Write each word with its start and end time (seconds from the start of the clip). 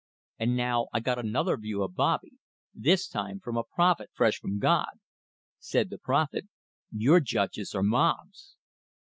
And 0.39 0.55
now 0.57 0.87
I 0.91 0.99
got 0.99 1.19
another 1.19 1.55
view 1.57 1.83
of 1.83 1.93
"Bobbie," 1.93 2.39
this 2.73 3.07
time 3.07 3.39
from 3.39 3.55
a 3.55 3.63
prophet 3.63 4.09
fresh 4.15 4.39
from 4.39 4.57
God. 4.57 4.97
Said 5.59 5.91
the 5.91 5.99
prophet: 5.99 6.47
"Your 6.91 7.19
judges 7.19 7.75
are 7.75 7.83
mobs!" 7.83 8.55